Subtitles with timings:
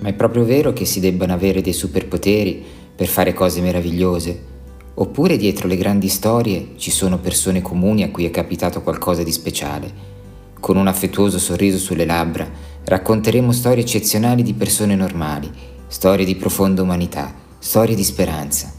[0.00, 2.62] Ma è proprio vero che si debbano avere dei superpoteri
[2.94, 4.54] per fare cose meravigliose?
[4.94, 9.32] Oppure dietro le grandi storie ci sono persone comuni a cui è capitato qualcosa di
[9.32, 10.14] speciale?
[10.58, 12.48] Con un affettuoso sorriso sulle labbra
[12.84, 15.50] racconteremo storie eccezionali di persone normali,
[15.86, 18.72] storie di profonda umanità, storie di speranza.